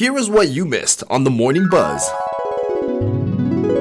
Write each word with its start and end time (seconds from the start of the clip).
Here 0.00 0.16
is 0.16 0.30
what 0.30 0.48
you 0.48 0.64
missed 0.64 1.04
on 1.10 1.24
the 1.24 1.30
Morning 1.30 1.68
Buzz. 1.68 2.08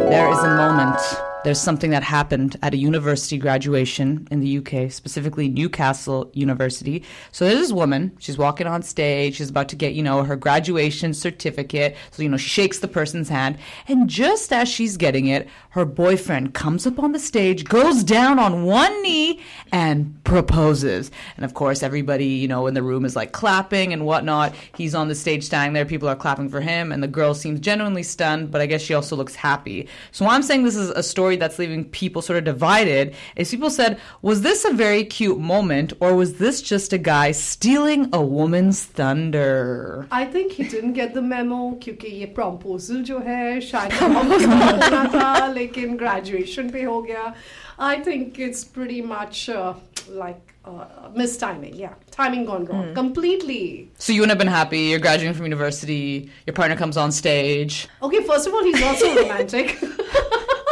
There 0.10 0.30
is 0.30 0.40
a 0.40 0.54
moment 0.54 1.00
there's 1.44 1.60
something 1.60 1.92
that 1.92 2.04
happened 2.04 2.58
at 2.62 2.74
a 2.74 2.78
university 2.78 3.38
graduation 3.38 4.28
in 4.30 4.42
the 4.42 4.58
UK, 4.58 4.92
specifically 4.92 5.48
Newcastle 5.48 6.30
University. 6.34 7.04
So 7.32 7.46
there's 7.46 7.60
this 7.60 7.72
woman, 7.72 8.12
she's 8.20 8.38
walking 8.38 8.68
on 8.68 8.82
stage, 8.82 9.36
she's 9.36 9.50
about 9.50 9.70
to 9.70 9.78
get, 9.78 9.94
you 9.94 10.04
know, 10.04 10.24
her 10.24 10.36
graduation 10.36 11.14
certificate. 11.14 11.96
So, 12.12 12.24
you 12.24 12.30
know, 12.30 12.36
she 12.36 12.50
shakes 12.50 12.80
the 12.80 12.90
person's 12.90 13.30
hand. 13.30 13.58
And 13.88 14.10
just 14.10 14.52
as 14.52 14.68
she's 14.68 14.98
getting 14.98 15.28
it, 15.28 15.48
her 15.70 15.86
boyfriend 15.86 16.54
comes 16.54 16.86
up 16.86 17.00
on 17.00 17.14
the 17.14 17.20
stage, 17.20 17.64
goes 17.64 18.04
down 18.04 18.38
on 18.38 18.66
one 18.66 19.02
knee, 19.02 19.40
and 19.72 20.22
proposes. 20.26 21.10
And 21.38 21.46
of 21.46 21.54
course, 21.54 21.84
everybody, 21.84 22.26
you 22.26 22.48
know, 22.48 22.68
in 22.68 22.74
the 22.74 22.84
room 22.84 23.06
is 23.06 23.16
like 23.16 23.32
clapping 23.32 23.94
and 23.94 24.06
whatnot. 24.06 24.54
He's 24.76 24.94
on 24.94 25.08
the 25.08 25.16
stage 25.16 25.46
standing 25.46 25.74
there, 25.74 25.86
people 25.86 26.10
are 26.10 26.16
clapping 26.16 26.50
for 26.50 26.60
him, 26.60 26.92
and 26.92 27.02
the 27.02 27.08
girl 27.08 27.34
seems 27.34 27.62
genuinely 27.62 28.04
stunned, 28.04 28.52
but 28.52 28.60
I 28.60 28.66
guess 28.66 28.82
she 28.82 28.94
also 28.94 29.16
looks 29.16 29.36
happy. 29.36 29.88
So 30.12 30.26
I'm 30.26 30.44
saying 30.44 30.64
this 30.64 30.76
is 30.76 30.90
a 30.90 31.04
story 31.04 31.29
story 31.29 31.37
that's 31.37 31.59
leaving 31.59 31.85
people 31.85 32.23
sort 32.23 32.39
of 32.39 32.45
divided 32.45 33.15
is 33.37 33.51
people 33.51 33.71
said, 33.71 34.01
was 34.23 34.43
this 34.43 34.65
a 34.65 34.73
very 34.73 35.05
cute 35.05 35.39
moment 35.39 35.93
or 36.01 36.15
was 36.15 36.35
this 36.35 36.63
just 36.63 36.93
a 36.93 36.99
guy 36.99 37.33
stealing 37.33 38.09
a 38.13 38.23
woman's 38.23 38.83
thunder? 38.85 40.07
I 40.11 40.25
think 40.25 40.53
he 40.53 40.65
didn't 40.65 40.95
get 40.95 41.15
the 41.15 41.23
memo 41.23 41.79
क्योंकि 41.83 42.09
ये 42.21 42.35
proposal 42.35 43.03
जो 43.03 43.19
है 43.19 43.61
शायद 43.61 43.93
होना 43.93 45.05
था 45.15 45.53
लेकिन 45.55 45.97
graduation 45.99 46.73
पे 46.73 46.83
हो 46.83 47.01
गया. 47.03 47.35
I 47.79 47.97
think 48.01 48.39
it's 48.39 48.65
pretty 48.65 49.03
much 49.03 49.49
uh, 49.49 49.75
like 50.09 50.55
uh, 50.65 51.09
mistiming. 51.17 51.75
Yeah, 51.75 51.95
timing 52.11 52.45
gone 52.45 52.65
wrong 52.67 52.85
mm. 52.87 52.95
completely. 52.95 53.91
So 53.99 54.13
you 54.13 54.21
wouldn't 54.21 54.31
have 54.31 54.39
been 54.39 54.53
happy. 54.53 54.81
You're 54.91 55.01
graduating 55.01 55.35
from 55.35 55.45
university. 55.45 56.31
Your 56.47 56.55
partner 56.55 56.77
comes 56.77 56.97
on 56.97 57.13
stage. 57.13 57.89
Okay, 58.03 58.23
first 58.23 58.47
of 58.47 58.55
all, 58.55 58.63
he's 58.63 58.81
not 58.81 58.97
so 58.99 59.15
romantic. 59.23 59.77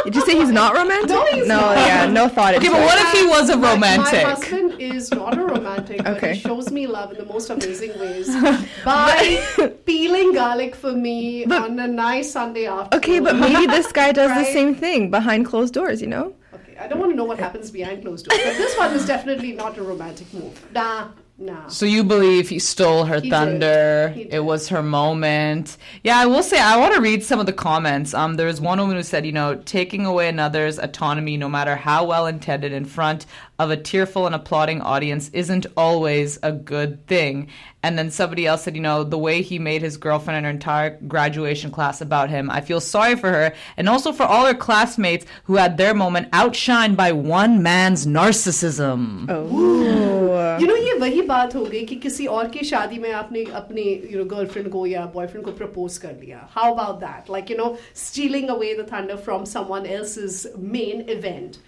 Did 0.08 0.14
you 0.14 0.24
say 0.24 0.38
he's 0.38 0.50
not 0.50 0.74
romantic? 0.74 1.10
No, 1.10 1.26
he's 1.26 1.46
no, 1.46 1.60
not. 1.60 1.76
yeah, 1.76 2.06
no 2.06 2.28
thought. 2.28 2.54
Okay, 2.54 2.70
but 2.70 2.80
what 2.80 2.98
if 2.98 3.12
he 3.12 3.26
was 3.26 3.50
a 3.50 3.58
romantic? 3.58 4.22
My, 4.22 4.22
my 4.22 4.30
husband 4.30 4.80
is 4.80 5.10
not 5.10 5.36
a 5.36 5.44
romantic, 5.44 6.00
okay. 6.00 6.18
but 6.18 6.32
he 6.32 6.40
shows 6.40 6.70
me 6.70 6.86
love 6.86 7.12
in 7.12 7.18
the 7.18 7.26
most 7.26 7.50
amazing 7.50 7.98
ways 8.00 8.34
by 8.86 9.44
peeling 9.84 10.32
garlic 10.32 10.74
for 10.74 10.92
me 10.92 11.44
but, 11.44 11.60
on 11.60 11.78
a 11.78 11.86
nice 11.86 12.32
Sunday 12.32 12.64
afternoon. 12.64 12.98
Okay, 12.98 13.20
but 13.20 13.36
maybe 13.36 13.66
this 13.66 13.92
guy 13.92 14.12
does 14.12 14.30
right? 14.36 14.46
the 14.46 14.50
same 14.50 14.74
thing 14.74 15.10
behind 15.10 15.44
closed 15.44 15.74
doors, 15.74 16.00
you 16.00 16.06
know? 16.06 16.34
Okay, 16.54 16.78
I 16.78 16.88
don't 16.88 17.00
want 17.00 17.12
to 17.12 17.16
know 17.16 17.24
what 17.24 17.38
happens 17.38 17.70
behind 17.70 18.00
closed 18.00 18.30
doors, 18.30 18.40
but 18.42 18.56
this 18.56 18.78
one 18.78 18.94
is 18.94 19.04
definitely 19.04 19.52
not 19.52 19.76
a 19.76 19.82
romantic 19.82 20.32
move. 20.32 20.58
Nah. 20.72 21.08
No. 21.40 21.68
So 21.68 21.86
you 21.86 22.02
believe 22.02 22.48
he 22.48 22.58
stole 22.58 23.04
her 23.04 23.20
he 23.20 23.30
thunder? 23.30 24.12
It 24.16 24.40
was 24.40 24.68
her 24.70 24.82
moment. 24.82 25.76
Yeah, 26.02 26.18
I 26.18 26.26
will 26.26 26.42
say 26.42 26.58
I 26.58 26.76
want 26.76 26.94
to 26.94 27.00
read 27.00 27.22
some 27.22 27.38
of 27.38 27.46
the 27.46 27.52
comments. 27.52 28.12
Um, 28.12 28.34
there 28.34 28.48
was 28.48 28.60
one 28.60 28.80
woman 28.80 28.96
who 28.96 29.04
said, 29.04 29.24
you 29.24 29.30
know, 29.30 29.54
taking 29.54 30.04
away 30.04 30.28
another's 30.28 30.80
autonomy, 30.80 31.36
no 31.36 31.48
matter 31.48 31.76
how 31.76 32.04
well 32.04 32.26
intended, 32.26 32.72
in 32.72 32.84
front 32.84 33.24
of 33.60 33.70
a 33.70 33.76
tearful 33.76 34.26
and 34.26 34.34
applauding 34.34 34.80
audience 34.80 35.30
isn't 35.32 35.66
always 35.76 36.40
a 36.42 36.50
good 36.50 37.06
thing. 37.06 37.48
And 37.84 37.96
then 37.96 38.10
somebody 38.10 38.44
else 38.44 38.64
said, 38.64 38.74
you 38.74 38.82
know, 38.82 39.04
the 39.04 39.18
way 39.18 39.40
he 39.40 39.60
made 39.60 39.82
his 39.82 39.96
girlfriend 39.96 40.38
and 40.38 40.46
her 40.46 40.50
entire 40.50 40.98
graduation 41.06 41.70
class 41.70 42.00
about 42.00 42.30
him, 42.30 42.50
I 42.50 42.60
feel 42.60 42.80
sorry 42.80 43.14
for 43.14 43.30
her 43.30 43.54
and 43.76 43.88
also 43.88 44.10
for 44.12 44.24
all 44.24 44.46
her 44.46 44.54
classmates 44.54 45.24
who 45.44 45.54
had 45.54 45.76
their 45.76 45.94
moment 45.94 46.32
outshined 46.32 46.96
by 46.96 47.12
one 47.12 47.62
man's 47.62 48.06
narcissism. 48.06 49.26
Oh. 49.28 50.16
You 50.58 50.66
know, 50.66 50.74
ये 50.74 50.87
वही 51.08 51.22
बात 51.22 51.54
हो 51.54 51.64
गई 51.64 51.84
कि 51.84 51.96
किसी 51.96 52.26
और 52.26 52.48
की 52.48 52.64
शादी 52.64 52.98
में 52.98 53.12
आपने 53.12 53.44
अपने 53.60 53.84
you 54.12 54.18
know 54.20 54.28
girlfriend 54.32 54.68
को 54.72 54.86
या 54.86 55.12
boyfriend 55.12 55.44
को 55.44 55.52
propose 55.60 55.98
कर 55.98 56.14
लिया. 56.24 56.48
How 56.56 56.66
about 56.74 57.00
that? 57.04 57.32
Like 57.36 57.52
you 57.52 57.58
know, 57.60 57.70
stealing 57.94 58.50
away 58.56 58.74
the 58.80 58.86
thunder 58.92 59.16
from 59.28 59.46
someone 59.54 59.88
else's 59.98 60.46
main 60.76 61.08
event 61.16 61.58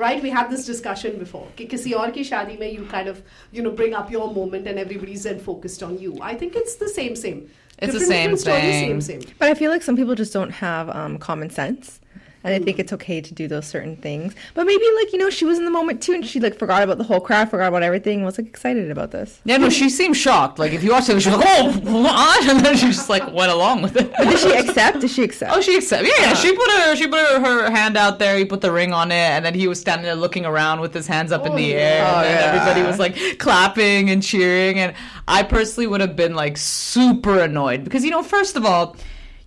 right 0.00 0.22
we 0.22 0.30
had 0.30 0.50
this 0.50 0.64
discussion 0.66 1.16
before 1.20 1.46
कि 1.58 1.64
किसी 1.70 1.92
और 1.92 2.10
की 2.10 2.24
शादी 2.24 2.56
में 2.58 2.72
you 2.72 2.84
kind 2.90 3.08
of 3.12 3.22
you 3.52 3.64
know 3.66 3.72
bring 3.80 3.96
up 4.00 4.12
your 4.16 4.26
moment 4.34 4.68
and 4.72 4.82
everybody's 4.84 5.24
then 5.28 5.40
focused 5.46 5.82
on 5.86 5.96
you 6.02 6.12
I 6.32 6.34
think 6.42 6.60
it's 6.60 6.76
the 6.82 6.88
same 6.88 7.16
same 7.22 7.40
it's 7.78 7.92
different, 7.92 8.00
the 8.00 8.06
same 8.06 8.30
thing 8.30 8.36
story, 8.36 8.72
same, 8.72 9.00
same. 9.00 9.24
but 9.38 9.48
I 9.48 9.54
feel 9.54 9.70
like 9.70 9.82
some 9.82 9.96
people 9.96 10.14
just 10.14 10.32
don't 10.32 10.54
have 10.60 10.90
um, 10.90 11.18
common 11.18 11.50
sense 11.50 12.00
and 12.44 12.54
I 12.54 12.64
think 12.64 12.78
it's 12.78 12.92
okay 12.92 13.20
to 13.20 13.34
do 13.34 13.48
those 13.48 13.66
certain 13.66 13.96
things. 13.96 14.34
But 14.54 14.66
maybe 14.66 14.84
like 14.96 15.12
you 15.12 15.18
know 15.18 15.30
she 15.30 15.44
was 15.44 15.58
in 15.58 15.64
the 15.64 15.70
moment 15.70 16.02
too, 16.02 16.12
and 16.12 16.26
she 16.26 16.40
like 16.40 16.58
forgot 16.58 16.82
about 16.82 16.98
the 16.98 17.04
whole 17.04 17.20
crowd, 17.20 17.50
forgot 17.50 17.68
about 17.68 17.82
everything, 17.82 18.24
was 18.24 18.38
like 18.38 18.46
excited 18.46 18.90
about 18.90 19.10
this. 19.10 19.40
Yeah, 19.44 19.56
no, 19.56 19.68
she 19.68 19.90
seemed 19.90 20.16
shocked. 20.16 20.58
Like 20.58 20.72
if 20.72 20.84
you 20.84 20.92
watch 20.92 21.08
it, 21.08 21.20
she 21.20 21.30
was 21.30 21.38
like, 21.38 21.46
"Oh, 21.48 21.72
what?" 22.02 22.48
and 22.48 22.64
then 22.64 22.76
she 22.76 22.86
just 22.86 23.08
like 23.08 23.32
went 23.32 23.50
along 23.50 23.82
with 23.82 23.96
it. 23.96 24.12
But 24.16 24.28
did 24.28 24.38
she 24.38 24.52
accept? 24.52 25.00
Did 25.00 25.10
she 25.10 25.24
accept? 25.24 25.52
Oh, 25.54 25.60
she 25.60 25.76
accepted. 25.76 26.08
Yeah, 26.08 26.28
yeah, 26.28 26.34
she 26.34 26.50
ah. 26.50 26.56
put 26.56 26.70
her 26.70 26.96
she 26.96 27.06
put 27.06 27.20
her, 27.20 27.40
her, 27.40 27.70
hand 27.70 27.96
out 27.96 28.18
there. 28.18 28.36
He 28.36 28.44
put 28.44 28.60
the 28.60 28.72
ring 28.72 28.92
on 28.92 29.10
it, 29.10 29.14
and 29.14 29.44
then 29.44 29.54
he 29.54 29.66
was 29.66 29.80
standing 29.80 30.04
there 30.04 30.14
looking 30.14 30.44
around 30.44 30.80
with 30.80 30.94
his 30.94 31.06
hands 31.06 31.32
up 31.32 31.42
oh, 31.42 31.46
in 31.46 31.56
the 31.56 31.74
oh, 31.74 31.78
air, 31.78 32.04
oh, 32.04 32.20
and 32.20 32.28
yeah. 32.28 32.52
everybody 32.52 32.82
was 32.86 32.98
like 32.98 33.38
clapping 33.38 34.10
and 34.10 34.22
cheering. 34.22 34.78
And 34.78 34.94
I 35.26 35.42
personally 35.42 35.86
would 35.86 36.00
have 36.00 36.16
been 36.16 36.34
like 36.34 36.56
super 36.56 37.40
annoyed 37.40 37.84
because 37.84 38.04
you 38.04 38.10
know, 38.10 38.22
first 38.22 38.56
of 38.56 38.64
all 38.64 38.96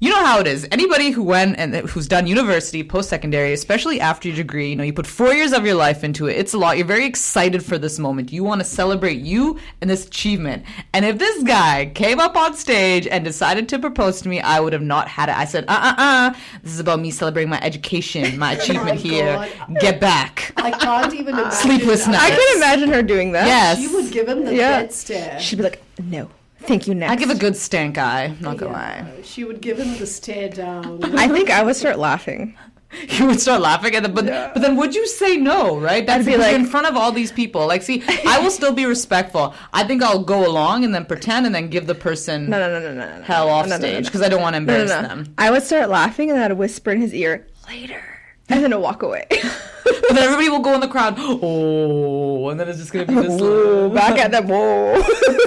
you 0.02 0.10
know 0.10 0.26
how 0.26 0.40
it 0.40 0.48
is. 0.48 0.68
Anybody 0.72 1.12
who 1.12 1.22
went 1.22 1.60
and 1.60 1.76
who's 1.76 2.08
done 2.08 2.26
university, 2.26 2.84
post 2.84 3.08
secondary, 3.08 3.54
especially 3.54 4.02
after 4.02 4.30
your 4.30 4.36
degree, 4.36 4.72
you 4.72 4.76
know, 4.76 4.84
you 4.84 4.94
put 4.94 5.06
four 5.06 5.32
years 5.32 5.54
of 5.54 5.64
your 5.64 5.76
life 5.76 6.04
into 6.04 6.26
it. 6.26 6.38
It's 6.38 6.56
a 6.56 6.58
lot. 6.58 6.78
You're 6.78 6.88
very 6.88 7.06
excited 7.06 7.64
for 7.64 7.78
this 7.78 8.00
moment. 8.00 8.32
You 8.32 8.44
want 8.44 8.62
to 8.62 8.66
celebrate 8.66 9.20
you 9.20 9.60
and 9.80 9.88
this 9.88 10.08
achievement. 10.08 10.66
And 10.92 11.06
if 11.06 11.20
this 11.20 11.44
guy 11.44 11.92
came 11.94 12.20
up 12.20 12.36
on 12.36 12.56
stage 12.56 13.06
and 13.06 13.24
decided 13.24 13.70
to 13.70 13.78
propose 13.78 14.22
to 14.22 14.30
me, 14.30 14.42
I 14.42 14.60
would 14.60 14.74
have 14.74 14.82
not 14.82 15.08
had 15.08 15.30
it. 15.30 15.38
I 15.38 15.46
said, 15.46 15.66
uh 15.68 15.94
uh 15.96 16.02
uh. 16.02 16.40
This 16.64 16.74
is 16.74 16.80
about 16.80 17.00
me 17.00 17.12
celebrating 17.12 17.52
my 17.52 17.62
education, 17.62 18.40
my 18.40 18.54
achievement 18.54 18.90
oh 18.90 18.96
my 18.96 19.00
here. 19.00 19.34
God. 19.36 19.80
Get 19.80 20.00
back. 20.00 20.52
I 20.58 20.72
can't 20.72 21.14
even 21.14 21.28
imagine. 21.38 21.52
Sleepless 21.52 22.08
nights. 22.08 22.24
I 22.24 22.30
can 22.32 22.58
imagine 22.58 22.90
her 22.90 23.04
doing 23.04 23.34
that. 23.34 23.46
Yes. 23.46 23.80
She 23.80 23.88
would 23.88 24.12
give 24.12 24.28
him 24.28 24.46
the 24.46 24.56
yeah. 24.56 24.80
dead 24.82 24.94
stare. 24.94 25.40
She'd 25.40 25.58
be 25.58 25.64
like, 25.64 25.84
no. 26.00 26.28
Thank 26.62 26.88
you, 26.88 26.96
next. 26.96 27.12
I 27.12 27.16
give 27.16 27.30
a 27.30 27.36
good 27.36 27.56
stank 27.56 27.98
eye, 27.98 28.36
not 28.40 28.58
gonna 28.58 28.72
yeah, 28.72 29.06
lie. 29.08 29.22
She 29.24 29.44
would 29.44 29.62
give 29.62 29.80
him 29.80 29.98
the 29.98 30.06
stare 30.06 30.50
down. 30.50 31.04
I 31.18 31.28
think 31.28 31.50
I 31.50 31.64
would 31.64 31.76
start 31.76 32.00
laughing. 32.00 32.58
You 33.08 33.26
would 33.28 33.40
start 33.40 33.62
laughing 33.62 33.96
at 33.96 34.04
them, 34.04 34.14
but 34.14 34.26
yeah. 34.26 34.52
but 34.54 34.62
then 34.62 34.76
would 34.76 34.94
you 34.94 35.08
say 35.08 35.38
no, 35.38 35.80
right? 35.80 36.06
That's 36.06 36.26
be 36.26 36.36
like, 36.36 36.54
in 36.54 36.66
front 36.66 36.88
of 36.88 36.98
all 36.98 37.14
these 37.14 37.32
people. 37.32 37.66
Like, 37.66 37.84
see, 37.84 38.04
I 38.28 38.40
will 38.40 38.52
still 38.52 38.74
be 38.74 38.86
respectful. 38.86 39.56
I 39.72 39.86
think 39.86 40.04
I'll 40.04 40.24
go 40.24 40.46
along 40.46 40.84
and 40.84 40.94
then 40.94 41.06
pretend 41.06 41.46
and 41.46 41.56
then 41.56 41.70
give 41.70 41.88
the 41.88 41.96
person 41.96 42.50
no, 42.50 42.60
no, 42.60 42.68
no, 42.68 42.80
no, 42.80 42.94
no, 42.94 43.18
no 43.20 43.24
hell 43.24 43.50
off 43.50 43.68
no, 43.70 43.78
stage 43.78 44.06
because 44.06 44.22
I 44.22 44.28
don't 44.28 44.42
want 44.42 44.56
to 44.56 44.58
embarrass 44.58 44.92
them. 44.92 45.34
I 45.38 45.52
would 45.52 45.64
start 45.64 45.90
laughing 45.90 46.30
and 46.30 46.38
then 46.38 46.52
I'd 46.52 46.58
whisper 46.58 46.92
in 46.92 47.00
his 47.00 47.14
ear 47.14 47.48
later, 47.66 48.04
and 48.50 48.62
then 48.62 48.74
I'd 48.74 48.78
walk 48.78 49.04
away. 49.04 49.26
but 49.85 50.15
then 50.15 50.19
everybody 50.19 50.49
will 50.49 50.61
go 50.61 50.75
in 50.75 50.81
the 50.81 50.89
crowd, 50.89 51.15
oh, 51.19 52.49
and 52.49 52.59
then 52.59 52.69
it's 52.69 52.79
just 52.79 52.93
gonna 52.93 53.07
be 53.07 53.15
this 53.15 53.41
whoa, 53.41 53.89
back 53.91 54.19
at 54.19 54.31
them, 54.31 54.49
whoa. 54.49 54.97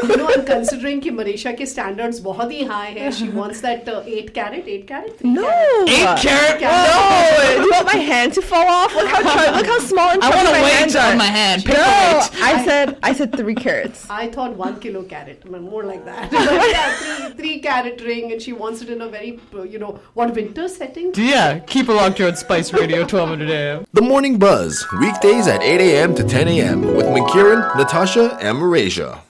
you 0.03 0.18
know, 0.18 0.30
I'm 0.30 0.46
considering 0.46 1.02
कि 1.02 1.12
Marisha 1.12 1.58
के 1.58 1.68
standards 1.68 2.22
बहुत 2.22 2.52
ही 2.52 2.68
high 2.68 2.94
है. 2.94 3.14
She 3.14 3.30
wants 3.30 3.62
that 3.62 3.88
uh, 3.88 4.03
eight 4.06 4.34
carat, 4.34 4.68
eight 4.68 4.88
carat, 4.88 5.24
no, 5.24 5.44
carat. 5.44 5.90
eight 5.90 6.22
carat. 6.22 6.62
No, 6.62 7.56
do 7.58 7.64
you 7.64 7.72
want 7.72 7.86
my 7.86 8.00
hand 8.00 8.34
to 8.34 8.42
fall 8.42 8.68
off? 8.68 8.96
Look 8.96 9.08
how 9.09 9.56
look 9.58 9.66
how 9.66 9.80
small 9.80 10.09
and 10.12 10.24
I 10.24 10.30
want 10.30 10.47
to 10.47 10.53
weight 10.53 10.96
on 10.96 11.18
my 11.18 11.25
hand. 11.25 11.68
no, 11.68 11.74
I 12.42 12.64
said 12.66 12.97
I 13.03 13.14
said 13.14 13.36
three 13.36 13.56
carats. 13.56 14.09
I 14.09 14.30
thought 14.30 14.56
one 14.56 14.80
kilo 14.80 15.03
carat, 15.03 15.46
more 15.50 15.84
like 15.84 16.06
that. 16.06 16.31
but 16.31 16.70
yeah, 16.70 17.31
three 17.34 17.50
three 17.50 17.59
carat 17.59 18.02
ring, 18.02 18.31
and 18.31 18.42
she 18.42 18.53
wants 18.53 18.81
it 18.81 18.90
in 18.90 19.02
a 19.02 19.09
very 19.09 19.40
you 19.68 19.80
know 19.80 20.00
what 20.14 20.34
winter 20.36 20.68
setting. 20.68 21.12
Yeah, 21.16 21.59
keep 21.59 21.90
it 21.90 21.94
locked 21.94 22.18
here 22.18 22.28
on 22.28 22.36
Spice 22.36 22.74
Radio 22.74 23.00
1200 23.00 23.50
AM. 23.50 23.86
The 23.94 24.02
morning 24.02 24.22
buzz 24.25 24.39
Buzz, 24.39 24.87
weekdays 25.01 25.47
at 25.49 25.62
8 25.62 25.83
a.m. 25.83 26.15
to 26.15 26.25
10 26.25 26.49
a.m. 26.49 26.81
with 26.97 27.05
McKieran, 27.05 27.77
Natasha, 27.77 28.39
and 28.41 28.59
Malaysia. 28.59 29.21